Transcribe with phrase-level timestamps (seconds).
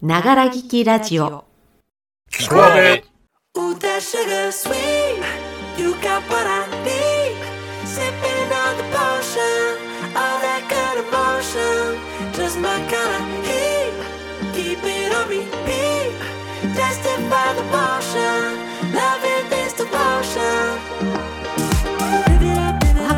[0.00, 1.24] ながら聞きラジオ。
[1.24, 1.44] お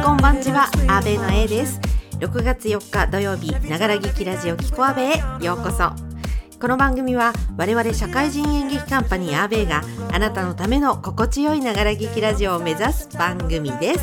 [0.02, 1.78] こんばんちは、阿部の A です。
[2.20, 6.09] 6月4日土曜日、ながら劇ラジオ、きこ阿べへようこそ。
[6.61, 9.80] この番組は我々社会人演劇カンパニーアーベイが
[10.12, 14.00] あなたのための心地よいながら劇ラジオを目指す番組です。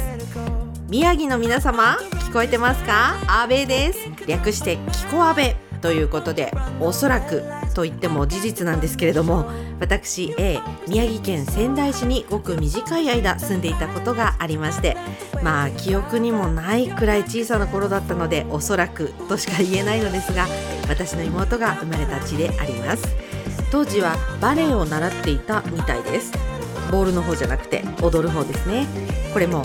[0.90, 3.14] 宮城の皆様聞こえてますか？
[3.28, 4.00] アーベイです。
[4.26, 5.56] 略してキコアベ。
[5.82, 9.50] ということでおそらくと言っても事実なんですけれども
[9.80, 14.98] 私 A 宮城県仙台市にごく短い間住んでいたことがありまして
[15.44, 20.48] まあ記憶にもないくらい小さな頃だったのでおそらくとしか言えないのですが
[20.90, 23.28] 私の妹が生まれた地であります。
[23.72, 26.57] 当時はバレエを習っていたみたいです。
[26.88, 28.88] ボールの方じゃなくて踊る方ですね。
[29.34, 29.64] これも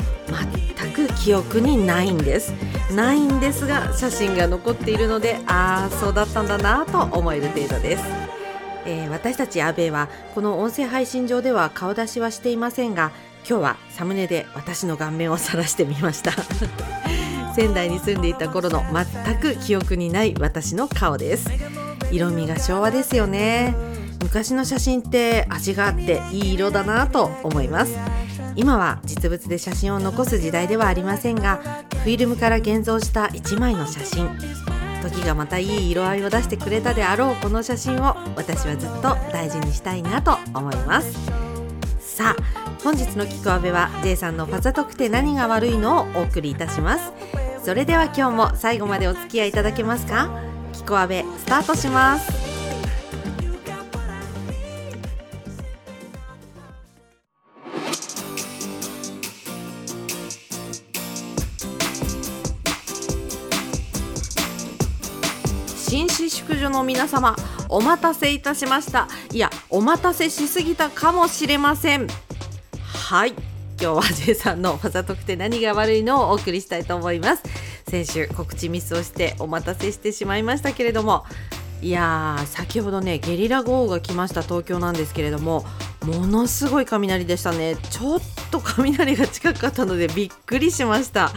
[0.77, 2.53] 全く記憶にないんです。
[2.93, 8.05] ないんですが写真が残っているのでああそうだったんだなと思える程度です、
[8.87, 13.13] えー私たちアベはこの音声配信上では顔出しはしていませんが
[13.49, 16.33] 今日はサムネで私の顔面を晒してみました。
[17.55, 21.51] 仙台に住んでいた頃の全く記憶にない私の顔です。
[22.11, 23.92] 色味が昭和ですよね。
[24.23, 27.97] 昔の写真って味があっていい色だなと思います。
[28.55, 31.61] 今は実物で写真を残す時代ではありませんが
[32.05, 34.29] フィルムから現像した1枚の写真。
[35.03, 41.19] 時がまたいい色合いを出してくれたであろうこの写真を私はずっと大事にしたいなと思います。
[42.01, 47.13] さあ本日の「キクアベ」は J さんの「ファザトクて何が悪いの?」をお送りいたします。
[47.65, 50.29] それでは今日も最後までお付き合いいただけますか？
[50.73, 52.52] キクアベスタートします。
[65.93, 67.37] 紳士宿女の皆様
[67.69, 69.09] お待たせいたしました。
[69.31, 72.07] いやお待たせしすぎたかもしれません。
[73.11, 73.33] はい。
[73.33, 73.41] 今
[73.79, 77.43] 日は J さんのファザ特定何が悪いのをお送りしたいと思います。
[77.91, 81.27] 先週告知ミスをしてお待たせしてしまいましたけれども。
[81.83, 85.67] いやー先ほどねゲリラ豪雨が来ました東京なんですけれども。
[86.07, 87.77] ものすごい雷でしたね。
[87.91, 88.21] ちょっ
[88.51, 91.33] と雷が近かったのでびっくりしました。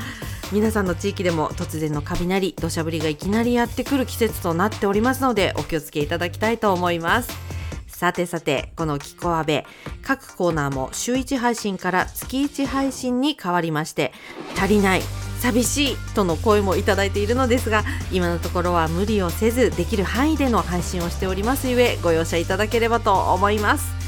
[0.52, 7.46] 皆さんの地域でも突然の雷土砂降りがいきなりやってくる季節となっておりますのでお気をつけいただきたいと思います。
[7.88, 9.66] さてさてこの「キコアベ」
[10.04, 14.12] 各コーナーも週1配信から月1配信に変わりまして
[14.58, 15.02] 足りない
[15.40, 24.05] 寂しいとの声もいただいているのですが今のところは無理をせずできる範囲での配信をしておりますゆえご容赦いただければと思います。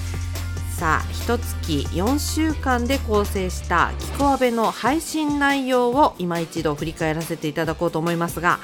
[0.77, 8.59] さあ一月4週間で構成した「キコアベ」の配信内容を今一度振り返らせていただこうと思いますが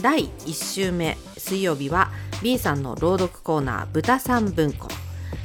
[0.00, 2.12] 第1週目水曜日は
[2.42, 4.88] B さんの朗読コーナー「豚さん文庫」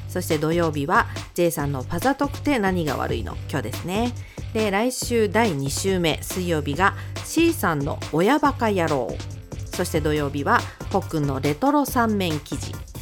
[0.07, 3.35] そして土曜日は J さんのパザ特て何が悪いの？
[3.49, 4.13] 今日ですね。
[4.53, 6.95] で来週第2週目水曜日が
[7.25, 9.13] C さんの親バカ野郎。
[9.65, 10.61] そして土曜日は
[10.91, 12.94] ポックンのレトロ三面記事。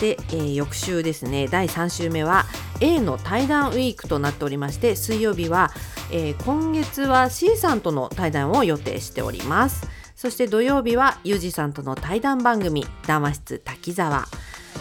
[0.00, 1.46] で、えー翌週ですね。
[1.46, 2.46] 第3週目は
[2.80, 5.70] A の対談ウィークとなっておりまして水曜日は、
[6.10, 9.86] えー今月は C さんとの対談を予定しております。
[10.16, 14.26] そして土曜日はユージさんとの対談番組「談話室滝沢」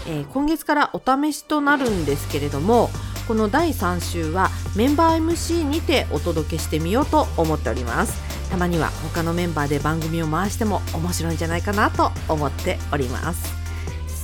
[0.08, 2.90] えー今月からお試しとなるんですけれども
[3.28, 8.20] この第3週はメンバー MC にてお届けしてみようと思っております。
[8.50, 13.59] たまには他のメンバーで番組を回しても面白いんじゃないかなと思っております。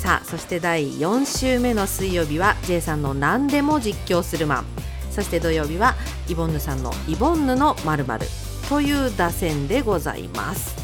[0.06, 4.66] さあそして第4週目の水曜日は J さんの何でも実況するマン。
[5.10, 5.96] そして土曜日は
[6.30, 8.06] イボンヌさんのイボンヌのまる
[8.70, 10.76] という打線でございます。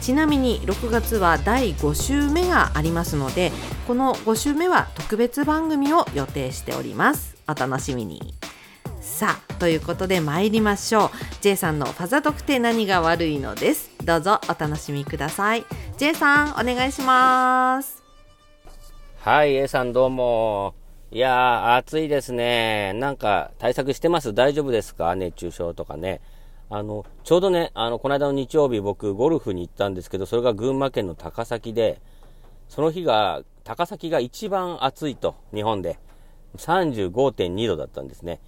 [0.00, 3.50] ちなみに6月は第5週目がありますので
[3.88, 7.34] この5週目は特別番組を予定しております。
[7.48, 8.34] お楽しみに。
[9.00, 11.10] さあということで参りましょう。
[11.40, 13.90] J さんのファザ特定何が悪いのです。
[14.04, 15.64] どうぞお楽しみください。
[15.96, 17.99] J さんお願いします。
[19.22, 20.74] はい、A さんどうも。
[21.10, 22.94] いやー、暑いですね。
[22.94, 24.32] なんか対策してます？
[24.32, 25.14] 大丈夫ですか？
[25.14, 26.22] 熱中症とかね。
[26.70, 32.00] あの、ちょうどね、あの、この間の日曜日僕ゴルフに行ったんですけど、それが群馬県の高崎で、
[32.70, 35.98] その日が、高崎が一番暑いと、日本で。
[36.56, 38.40] 35.2度だったんですね。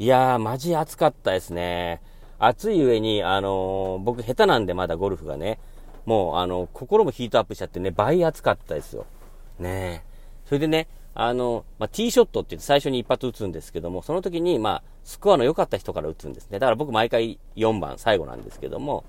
[0.00, 2.02] いやー、マジ暑かったですね。
[2.40, 5.60] 暑い上に、あのー僕下手なんでまだゴルフがね、
[6.04, 9.06] もう、あの、心もヒートアップしちゃってね、倍暑かったですよ。
[9.60, 10.15] ねえ。
[10.46, 16.58] それでね、あの、まあ、ティーショットって言って最初に一発打つんですけども、その時に、まあ、スコアの良かった人から打つんですね。
[16.58, 19.04] だから僕毎回4番最後なんですけども、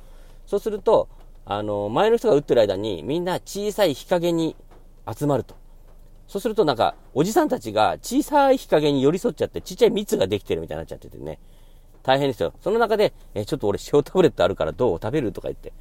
[0.45, 1.10] そうすると、
[1.45, 4.56] あの、前の人が打ってる間にみんな小さい日陰に
[5.10, 5.56] 集まると。
[6.28, 11.40] そうするとなんか、おじさんたちが小さい日陰に寄り添っちゃって、ちっちゃい蜜ができてるみたいになっちゃっててね。
[12.04, 12.54] 大変ですよ。
[12.62, 15.00] その中で、え、ちょっと俺塩タブレットあるからどう？
[15.01, 15.31] 食べる？
[15.33, 15.74] とか言って、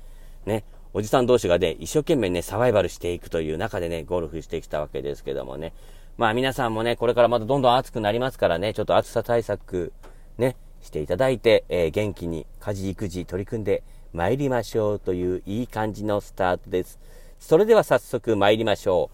[0.45, 0.65] ね、
[0.97, 5.75] おじさん同士がね、一生懸命ね、サバイバルしていくという中でね、ゴルフしてきたわけですけどもね。
[6.17, 9.93] まあ皆さんもね、これからまたどんどん暑くなりますからね、ちょっと暑さ対策、
[10.39, 13.83] ね、していただいて、えー、元気に家事育児取り組んで
[14.15, 16.99] 参りましょうといういい感じのスタートです。
[17.41, 19.11] それでは早速参りましょ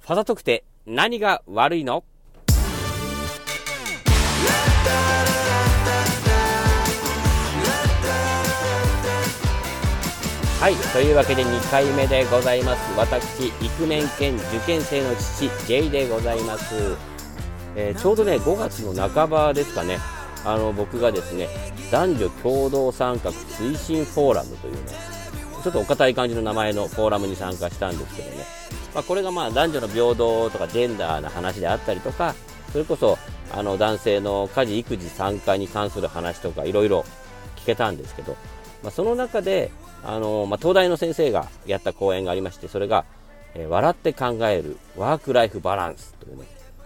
[0.00, 0.06] う。
[0.06, 2.02] ファザ特定、何が悪いの？
[10.66, 12.98] はい、というわけで2回目でございます。
[12.98, 16.74] 私、イクメン兼受験生の父、J でございます。
[17.76, 19.98] えー、ちょうどね、5月の半ばですかね、
[20.44, 21.46] あの、僕がですね、
[21.92, 24.80] 男女共同参画推進フォーラムというね、
[25.62, 28.38] ちょっとお堅い感じの名前のフォーラムに参加したんですけどね、
[28.92, 32.34] まあ、これがまあ男女の平等とかジェンダーな話であったりとか、
[32.72, 33.18] それこそ、
[33.52, 37.04] あの、男性の家事育児参加に関する話とかいろいろ
[37.54, 38.32] 聞けたんですけど、
[38.82, 39.70] まあ、その中で、
[40.04, 43.04] あのまあ、東大の先生がやった講演がありまして、それが、
[43.54, 46.44] えー、笑って考えるワークライフバランスというね、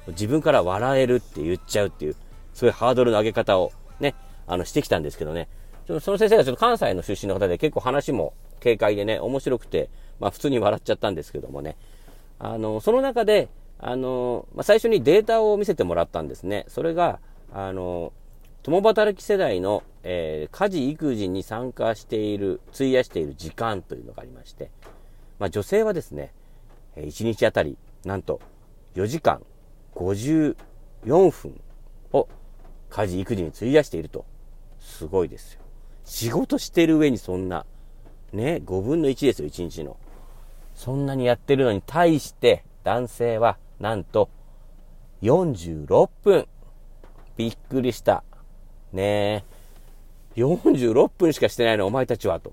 [0.09, 2.17] 自分から笑えるって言っちゃうっていう、
[2.55, 4.15] そういうハードルの上げ方をね、
[4.47, 5.49] あの、してきたんですけどね、
[5.87, 11.77] ちょその先生がちょっと関西の出身の方で結構話も軽快でね、面白くて、まあ普通に笑っちゃったんですけどもね、
[12.39, 13.49] あの、その中で、
[13.79, 16.67] あの、まあ、最初にデータを見せてもらったんですね。
[16.69, 17.19] それが、
[17.53, 18.13] あの、
[18.63, 24.71] 共働き世代の、えー、家事育児に参加している、費やしている時間というのがありまして、
[25.39, 26.33] まあ、女性はですね、
[26.97, 28.41] 1日あたり、なんと
[28.95, 29.43] 4時間
[29.95, 30.55] 54
[31.31, 31.61] 分
[32.13, 32.29] を
[32.91, 34.27] 家事育児に費やしていると。
[34.79, 35.61] すごいですよ。
[36.05, 37.65] 仕事してる上にそんな、
[38.33, 39.97] ね、5分の1ですよ、1日の。
[40.75, 44.29] そんなにやってるのに対して、男性は、なんと、
[45.23, 46.49] 46分。
[47.37, 48.25] びっくりした。
[48.93, 49.45] ね
[50.37, 52.53] え、46分しかしてないのお前たちはと。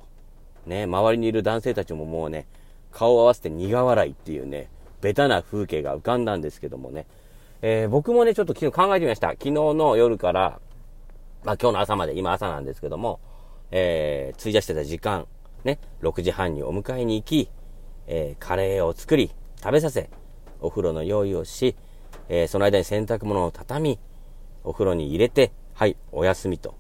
[0.66, 2.46] ね周りにいる男性たちももうね、
[2.92, 4.70] 顔を合わせて苦笑いっていうね、
[5.02, 7.06] ベタな風景が浮かんだんですけどもね。
[7.62, 9.30] えー、僕もね、ちょっと昨日考えてみました。
[9.32, 10.60] 昨日の夜から、
[11.44, 13.20] まあ今日の朝まで、今朝なんですけども、
[13.72, 15.28] えー、費やしてた時間、
[15.64, 17.50] ね、6時半にお迎えに行き、
[18.06, 19.32] えー、カレーを作り、
[19.62, 20.10] 食べさせ、
[20.62, 21.76] お風呂の用意をし、
[22.30, 24.00] えー、その間に洗濯物を畳み、
[24.64, 26.74] お風呂に入れて、はい、お休みと。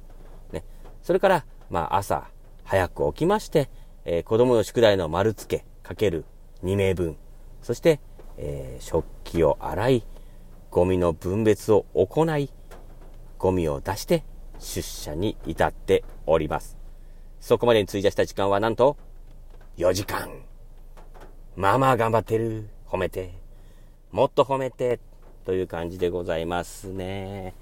[0.51, 0.63] ね。
[1.03, 2.31] それから、まあ、朝、
[2.63, 3.69] 早く起きまして、
[4.05, 6.25] えー、子供の宿題の丸付け、かける
[6.63, 7.15] 2名分。
[7.61, 7.99] そして、
[8.37, 10.03] えー、食器を洗い、
[10.71, 12.49] ゴミの分別を行い、
[13.37, 14.23] ゴミを出して
[14.57, 16.75] 出社に至っております。
[17.39, 18.97] そこまでに費やした時間はなんと、
[19.77, 20.27] 4時間。
[21.55, 22.67] まあまあ頑張ってる。
[22.87, 23.35] 褒めて。
[24.11, 24.99] もっと褒めて。
[25.45, 27.53] という感じでございますね。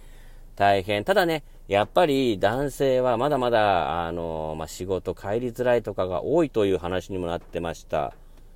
[0.56, 1.04] 大変。
[1.04, 8.14] ただね、やっぱり男性はまだまだ、あの、まあ、仕事帰りづらいとかが多いという話にもなってました。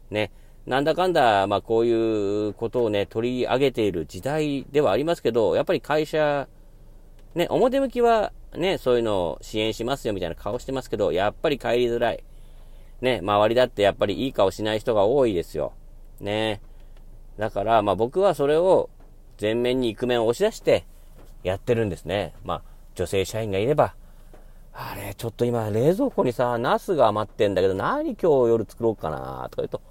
[0.09, 0.31] ね。
[0.65, 6.47] なんだかんだ、まあ、こういうことをね、取り上げている時代ではありますけど、やっぱり会社、
[7.35, 12.23] ね、表向きはね、そういうのを支援しますよみたいな顔してますけど、やっぱり帰りづらい。
[13.01, 15.73] ね、周りだってやっぱりいい顔しない人が多いですよ。
[16.19, 16.61] ね。
[17.37, 18.89] だから、まあ僕はそれを
[19.39, 20.85] 前面に行く面を押し出して、
[21.43, 22.33] やってるんですね。
[22.43, 22.61] まあ、
[22.95, 23.95] 女性社員がいれば、
[24.73, 29.81] あれ、ちょっと今冷蔵庫にさ、ナスが余ってんだけど、何今日夜作ろうかなとか言うと、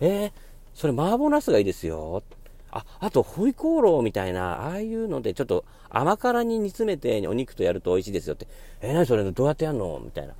[0.00, 0.32] えー、
[0.74, 2.22] それ麻婆ナスがいいですよ。
[2.70, 8.46] あ、あと、ホイコーローみたいな、ああいうので、ちょっと甘辛に煮詰めてお肉とやると美味しいですよって。
[8.80, 10.00] えー、何それどうやってやるの？
[10.04, 10.34] みたいな。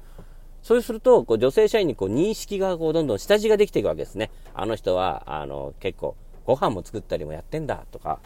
[0.62, 4.30] そうすると、こう女性社員にこう認識がこうどんどん下地ができていくわけですね。
[4.54, 6.14] あの人は、あの、結構、
[6.46, 8.20] ご飯も作ったりもやってんだとか、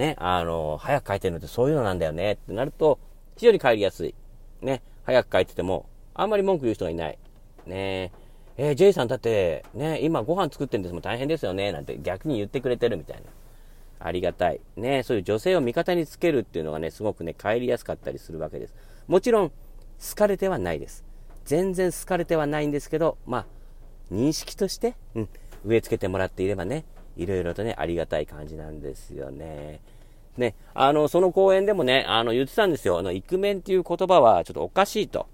[0.00, 2.98] ね、あの、早く帰ってるのってそういうのなんだよねってなると、
[3.36, 4.14] 非常に帰りやすい。
[4.62, 7.18] ね、早く帰ってても、あんまり文句言う人がいない。
[7.66, 8.10] ね
[8.56, 13.24] えー、J さんだって、ね、今ご飯作ってるんですもん大変ですよね、なんて逆に言ってくれてるみたいな。
[14.02, 14.60] ありがたい。
[14.76, 18.74] ね、そういう女性を味方につけるっていうのがね、すごくね、帰りやすかったりするわけです。
[19.06, 19.54] もちろん、好
[20.16, 21.04] かれてはないです。
[21.44, 23.46] 全然好かれてはないんですけど、まあ、
[24.10, 25.28] 認識として、うん、
[25.66, 26.84] 植え付けてもらっていればね、
[27.20, 29.80] いろいろとね、ありがたい感じなんですよね。
[30.36, 32.98] ね、あの、その講演でもね、あの、言ってたんですよ。
[32.98, 35.26] あの、イクメンっていう言葉はちょっとおかしいと。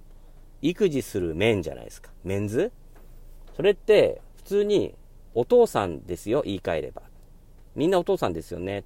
[0.62, 2.10] 育児する面じゃないですか。
[2.24, 2.72] メンズ？
[3.54, 4.94] それって、普通に、
[5.34, 7.02] お父さんですよ、言い換えれば。
[7.76, 8.84] みんなお父さんですよね。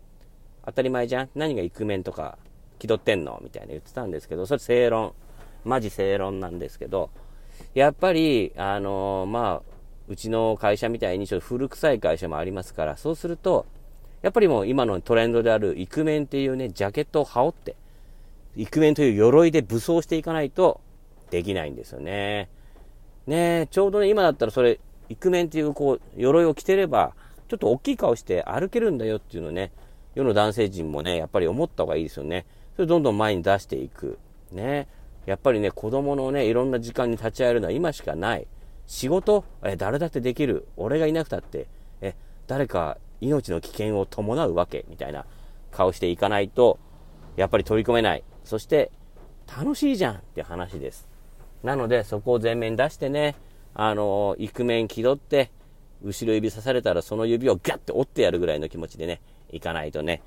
[0.67, 1.31] 当たり前じゃん。
[1.35, 2.39] 何がイクメンとか
[2.79, 3.41] 気取ってんの？
[3.43, 5.15] みたいな言ってたんですけど、それ正論。
[5.65, 7.11] マジ正論なんですけど、
[7.75, 9.70] やっぱり、あのまあ、
[10.11, 13.65] うちの会社みたいにちょっと古臭い会社もありますから、そうすると、
[14.23, 17.77] やっぱりもう今のトレンドであるイクメンっていうね、ジャケットを羽織って、
[18.57, 20.81] イクメンという鎧で武装していかないと
[21.31, 22.49] できないんですよね。
[23.29, 27.15] ねちょうどね、今だったらそれ、イクメンっていうこう、鎧を着てれば、
[27.49, 29.71] ちょっと大きい顔して歩けるんだよっていうのをね、
[30.17, 32.47] 世の男性陣もね、やっぱり思った方がいいですよね。
[32.75, 34.19] それどんどん前に出していく。
[34.51, 34.89] ね。
[35.27, 38.49] やっぱりね、子供のね、いろんな時間に立ち会えるのは今しかない。
[38.91, 40.67] 仕事、え、誰だってできる。
[40.77, 41.69] 俺がいなくたって、
[42.01, 42.17] え、
[42.49, 45.27] 誰か命の危険を伴うわけ、みたいな
[45.71, 46.81] 顔していかないと、
[47.37, 48.25] やっぱり取り込めない。
[48.43, 48.91] そして、
[49.47, 51.09] 楽しいじゃんって話です。
[51.63, 53.37] なので、そこを前面出してね、
[53.75, 55.53] あの、イクメン気取って、
[56.03, 59.21] 後ろ指刺されたらその指をガッて折ってやるぐらいの気持ちでね、
[59.53, 60.21] いかないとね、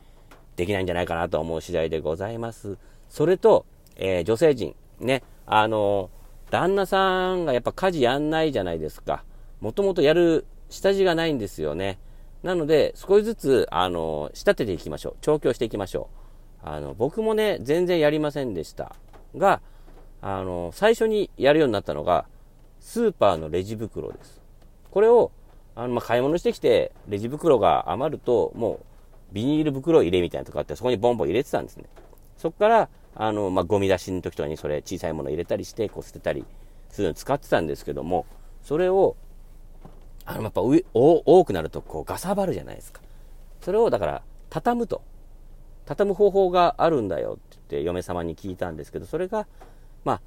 [0.55, 2.77] できないんじゃないかなと思う次第でございます。
[3.10, 3.65] それと、
[3.98, 6.10] えー、女性陣、ね、あの、
[6.54, 9.24] 旦那さんがやっぱ家事やんないじゃないですか。
[9.60, 11.98] もともとやる下地がないんですよね。
[12.44, 15.16] なので、少しずつ、あの、仕立てていきましょう。
[15.22, 16.10] 調教していきましょ
[16.64, 16.68] う。
[16.70, 18.96] あの、僕もね、全然やりませんでした。
[19.36, 19.62] が、
[20.22, 22.26] あの、最初にやるようになったのが、
[22.80, 24.40] スーパーのレジ袋です。
[24.92, 25.32] これを、
[25.74, 28.80] あの、まあ、買い物してきて、レジ袋が余ると、もう、
[29.34, 31.86] ビニール袋入れみたいなとこあって、そこにボンボン入れてたんですね。
[32.38, 36.46] そこから、あの、まあ、ゴミ出しの時とかにそれ小さいもの入れたりして、こう捨てたり
[36.89, 38.25] するの使ってたんですけども、
[38.63, 39.15] それを、
[40.25, 43.01] あの、やっぱ多くなるとこうガサバるじゃないですか。
[43.62, 45.01] それをだから、畳むと。
[45.86, 49.48] 畳む方法があるんだよって言って嫁様に聞いたんですけど、それが、
[50.05, 50.22] まあ、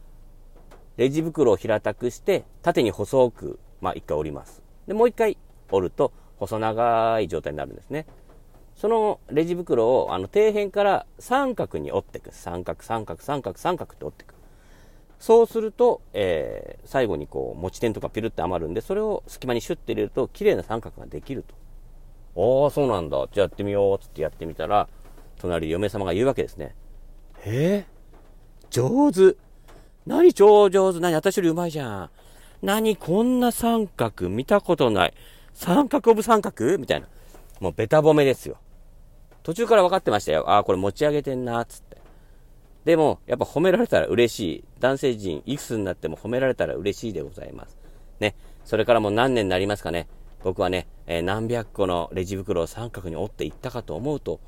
[0.96, 4.62] レジ袋を平たくして、縦に細く、まあ、一回折ります。
[4.86, 5.38] で、もう一回
[5.70, 8.06] 折ると、細長い状態になるんですね。
[8.76, 12.30] そのレジ袋をあの底辺から三角に折っていく。
[12.32, 14.34] 三角、三角、三角、三角って折っていく。
[15.18, 21.54] そうすると、えー、最後にこう持ち点とかピルって余るんで、それを隙間にシュッて入れると綺麗な三角ができると。
[22.64, 23.26] ああ、そうなんだ。
[23.32, 23.98] じゃあやってみよう。
[23.98, 24.88] つってやってみたら、
[25.38, 26.74] 隣嫁様が言うわけですね。
[27.46, 29.38] えー、上手。
[30.04, 31.00] 何超上手。
[31.00, 32.10] 何私よりうまいじゃん。
[32.60, 35.14] 何こんな三角見たことない。
[35.54, 36.76] 三角オブ三角？
[36.76, 37.06] みたいな。
[37.60, 38.58] もうベタ褒めですよ。
[39.46, 40.50] 途中から分かってましたよ。
[40.50, 41.98] ああ、これ持ち上げてんな、つって。
[42.84, 44.64] でも、やっぱ褒められたら嬉しい。
[44.80, 47.78] 男性陣、いくつになっても褒められたら嬉しいでございます。
[48.18, 48.34] ね。
[48.64, 50.08] それからもう何年になりますかね。
[50.42, 54.40] 僕はね、えー、何百個のレジ袋を三角に折っていったかと思うと、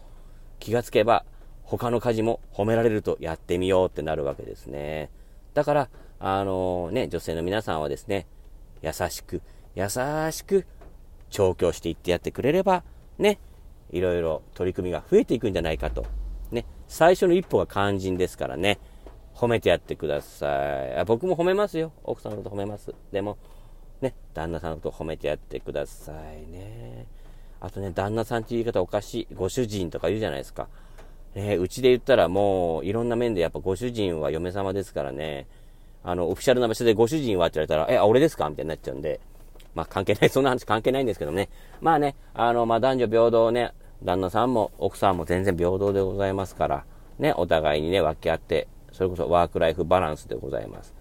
[0.59, 1.25] 気がつけば、
[1.63, 5.11] 他の家事も褒められるとやってみようってなるわけですね。
[5.55, 5.89] だから、
[6.19, 8.27] あのー、ね、女性の皆さんはですね、
[8.83, 9.43] 優しく、
[9.77, 10.67] 優しく、
[11.31, 12.83] 調教していってやってくれれば、
[13.17, 13.39] ね、
[13.91, 16.07] いろいろ取り組みが増えていくんじゃないかと。
[16.51, 16.65] ね。
[16.87, 18.79] 最初の一歩が肝心ですからね。
[19.35, 20.47] 褒めてやってくださ
[20.85, 20.97] い。
[20.97, 21.93] あ僕も褒めますよ。
[22.03, 22.95] 奥さんのこと褒めます。
[23.13, 23.39] でも、
[24.01, 27.07] ね、旦那さんのこと褒めてやってくださいね。
[27.61, 29.35] あとね、旦那さんっていう言い方おかしい。
[29.35, 30.69] ご主人とか言うじゃないですか。
[31.35, 35.47] ね、うちで言ったらもう、いろんな面でやっぱご主人は嫁様ですからね。
[36.03, 38.49] あの、オフィシャルな場所でご主人はって言われたら、え、俺ですか？
[38.49, 39.21] みたいになっちゃうんで。
[39.75, 41.49] まあ関係ない、 そんな話関係ないんですけどね。
[41.81, 43.73] まあね、あの、まあ男女平等ね、
[44.03, 46.85] 旦那さんも奥さんも全然平等でございますから、
[47.19, 50.95] ね、お互いにね、分け合って、それこそワークライフバランスでございます。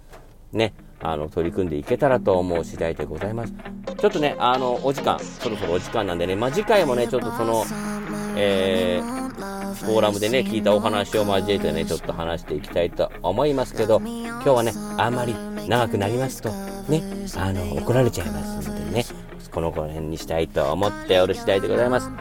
[0.51, 3.53] ね、あの、取り組んでいけたらと思う次第でございます。
[3.97, 7.65] ちょっとね、あの、お時間、そろそろお時間なんでね、まあ、次回もね、ちょっとその、
[8.35, 15.35] えー、フォーラムでね、聞いたお話を交えてね、ちょっと話していきたいと思いますけど、今日はね、あんまり
[15.67, 16.49] 長くなりますと、
[16.89, 17.03] ね、
[17.35, 19.05] あの、怒られちゃいますのでね、
[19.51, 22.11] この辺にしたいと思っておる次第でございます。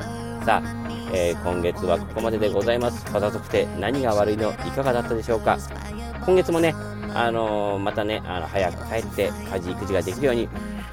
[0.45, 3.05] さあ、えー、今月はここまででございます。
[3.13, 5.59] パザとくて何が悪いのいかがだったでしょうか
[6.25, 6.75] 今月もね、
[7.15, 10.49] あのー、またね、あの早く帰って家事育児ができるように、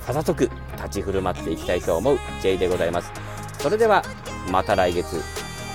[0.05, 3.12] パザとく立ち振る舞っていきたいと思う J でございます。
[3.60, 4.03] それでは、
[4.51, 5.22] また来月。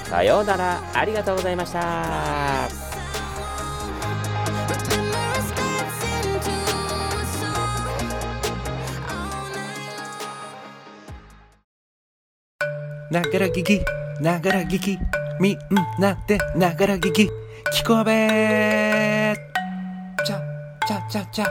[0.05, 0.83] さようなら。
[0.95, 2.88] ありがとうございました。
[13.11, 13.81] ながら聞き、
[14.21, 14.99] ながら聞き、
[15.41, 15.59] みん
[15.99, 19.35] なでながら聞き、聞こえ
[20.27, 20.43] ちゃ、
[20.87, 21.47] ちゃちゃちゃ。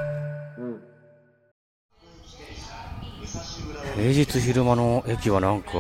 [3.95, 5.71] 平日昼間の駅はなんか、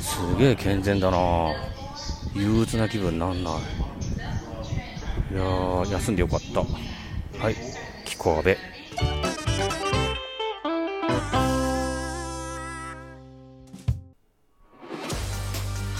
[0.00, 1.52] すげえ健全だな
[2.34, 3.52] 憂鬱な気分なんない。
[5.30, 6.60] いやー、休んでよかった。
[7.38, 7.54] はい、
[8.06, 8.56] 聞こえ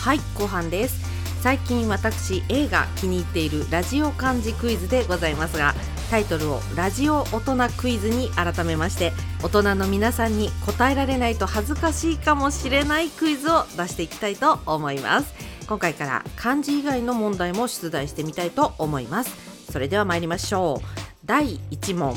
[0.08, 1.04] はい後半です。
[1.42, 5.58] 最近私 A が気に入っているラジオ漢字クイズでございます。
[5.58, 5.74] が
[6.10, 9.12] タイトルをラジオ大人クイズに改めまして
[9.42, 15.34] 大人の皆さんに答えられないと恥ずかしいかもしれないクイズを出していきたいと思います。
[15.68, 19.36] 今回から漢字以外の問題も出題してみたいと思います。
[19.70, 20.86] それでは参りましょう。
[21.26, 22.16] 第1問。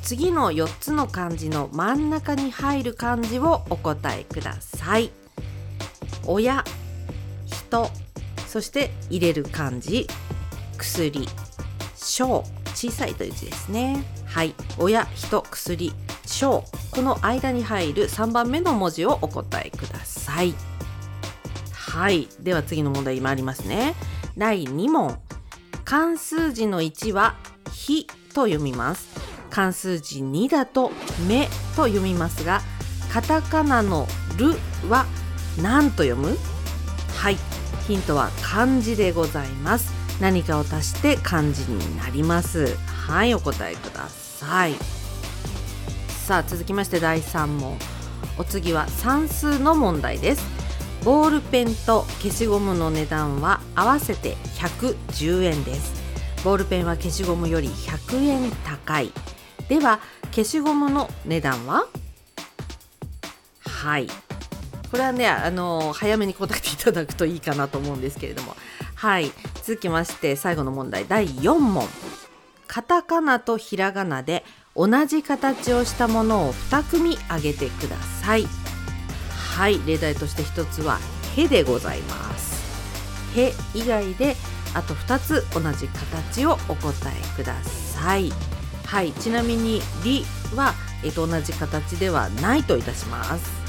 [0.00, 5.10] 次の4つの漢字の真ん中に入る漢字をお答えください。
[6.24, 6.64] 親
[7.70, 7.90] 人
[8.48, 10.08] そして入れる漢字
[10.76, 11.26] 薬
[11.94, 14.04] 小小さいという字ですね。
[14.26, 14.54] はい。
[14.78, 15.92] 親人薬
[16.26, 16.64] 小。
[16.90, 20.54] この間に入る3番目の文字をお答えください。
[21.72, 22.28] はい。
[22.40, 23.94] では次の問題参りますね。
[24.36, 25.18] 第2問。
[25.84, 27.36] 漢数字の1は
[27.72, 29.08] 「ひ」と読みます。
[29.50, 30.92] 漢数字2だと
[31.28, 32.62] 「め」と読みますが
[33.12, 34.06] カタカナの
[34.38, 34.54] 「る」
[34.88, 35.06] は
[35.60, 36.38] 何と読む？
[37.16, 37.36] はい。
[37.90, 39.92] ヒントは漢字でございます。
[40.20, 42.76] 何かを足して漢字になります。
[42.86, 44.76] はいお答えください。
[46.06, 47.76] さあ続きまして第3問。
[48.38, 50.46] お次は算数の問題です。
[51.02, 56.00] ボールペンと消しゴムの値段は合わせて110円です。
[56.44, 59.10] ボールペンは消しゴムより100円高い。
[59.68, 59.98] では
[60.30, 61.88] 消しゴムの値段は？
[63.62, 64.06] はい。
[64.90, 68.56] これはねあの早めに答えていただくといいかなと思うんですけれども。
[68.94, 69.32] はい。
[69.62, 71.06] 続きまして最後の問題。
[71.06, 71.86] 第4問。
[72.66, 74.44] カタカナとひらがなで
[74.76, 78.46] 同じ形をしたものを2組挙げてください。
[79.56, 79.80] はい。
[79.86, 80.98] 例題として1つは
[81.36, 82.60] 「へ」でございます
[83.36, 84.36] 「へ」以外で
[84.74, 88.32] あと2つ同じ形をお答えください。
[88.86, 89.12] はい。
[89.12, 93.59] ちなみに「り」は、えっと、同じ形ではないといたします。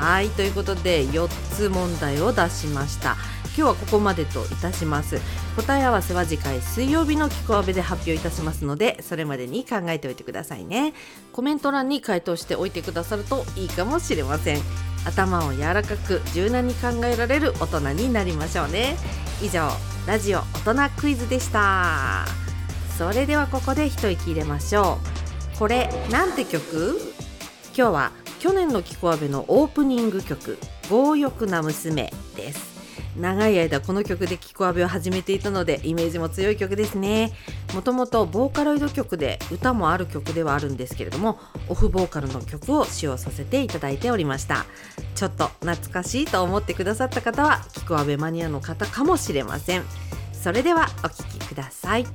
[0.00, 3.18] はいということで4つ問題を出しました。
[3.54, 5.20] 今日はここまでといたします。
[5.56, 10.94] 答え合わせは次回水曜日のキコアベで発表いたしますのでそれまでに考えておいてくださいね。
[11.34, 14.62] コメント欄に回答しておいてくださるといいかもしれません。
[15.04, 18.96] 頭を柔らかく柔軟に考えられる大人になりましょうね。
[19.42, 19.68] 以上
[20.06, 22.24] ラジオ大人クイズでした。
[22.96, 24.98] それではここで一息入れましょ
[25.54, 25.58] う。
[25.58, 26.98] これなんて曲？
[27.76, 32.70] 今日は去年のキコアベのオープニング曲強欲な娘です。
[33.18, 37.32] 長い間この曲でキコアベを始めていたのでイメージも強い曲ですね。
[37.74, 44.64] もともとボーカロイド曲で歌もある曲ではあるんですけれどもオフボーカルの曲を使用させていただいておりました。
[45.14, 49.84] ちょっと懐かしいと思ってくださった方はキコアベマニアの方かもしれません。
[50.32, 52.06] それではお聴きください。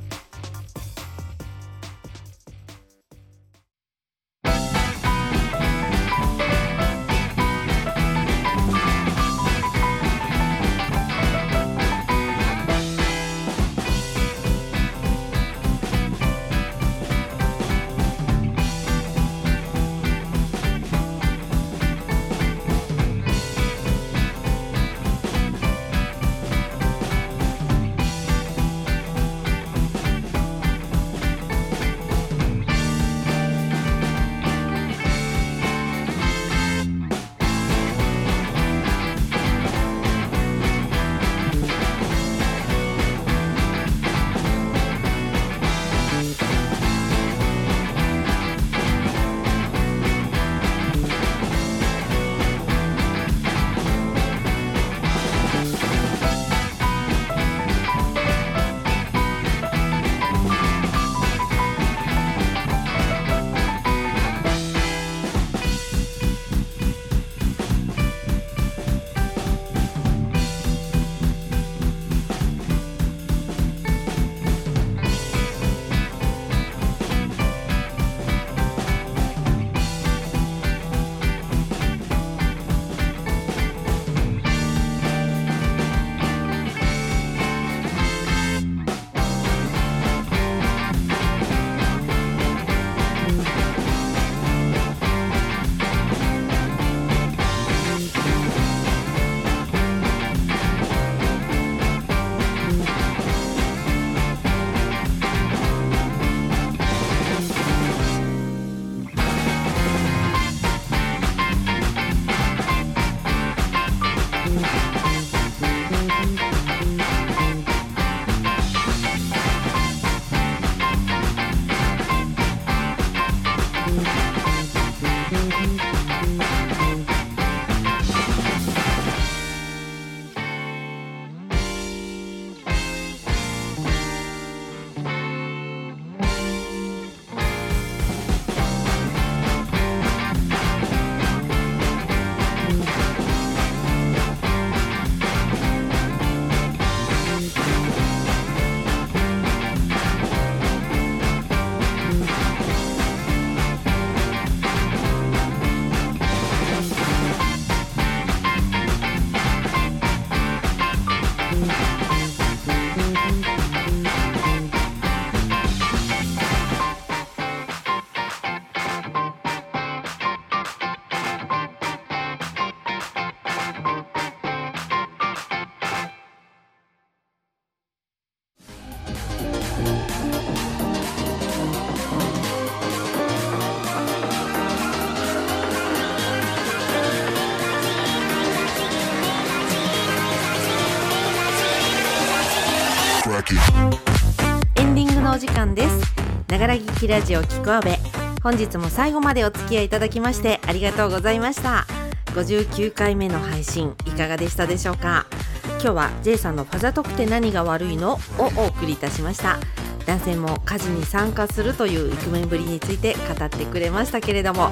[193.48, 196.16] エンディングのお時間です。
[196.48, 198.00] ながら聞きラジオキクアベ
[198.42, 201.86] 本日も最後までお付き合いいただきましてありがとうございました。
[202.34, 205.28] 59回目の配信いかがでしたでしょうか？
[205.74, 208.14] 今日は J さんのファザ得って何が悪いの？
[208.14, 208.18] を
[208.58, 209.60] お送りいたしました。
[210.08, 214.72] 男性も家事に参加するというイクメンぶりについて語ってくれましたけれども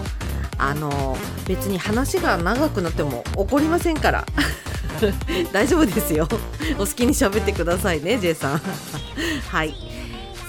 [0.57, 1.15] あの
[1.47, 4.25] 別に話が長くなっても怒りませんから。
[5.51, 6.27] 大丈夫ですよ。
[6.75, 8.61] お好きに喋ってくださいね J さん。
[9.49, 9.75] はい。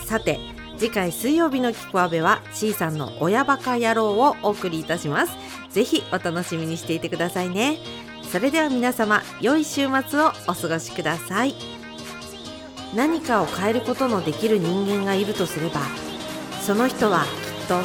[0.06, 0.38] さて
[0.78, 5.32] 次回水曜日のキコアベは C さんの親バカ野郎をお送りいたします。
[5.70, 7.78] ぜひお楽しみにしていてくださいね。
[8.30, 11.54] それでは皆様良い週末をお過ごしください。
[12.94, 15.80] 何かを変えることのできる人間がいるとすれば
[16.64, 17.80] その人はきっと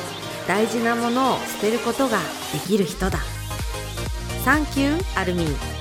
[0.47, 2.19] 大事なものを捨てることが
[2.53, 3.19] できる人だ。
[4.43, 5.78] サンキューアルミン。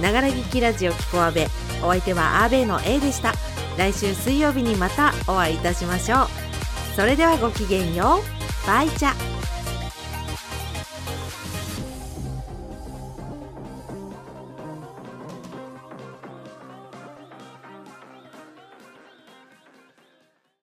[0.00, 1.48] ながら聞きラジオキコアベ
[1.82, 3.32] お相手はアーベイの A でした。
[3.76, 6.28] 来週水曜日にまたお会いいたしましょう。
[6.96, 8.20] それではごきげんよ
[8.64, 8.66] う。
[8.66, 9.33] バイチャ。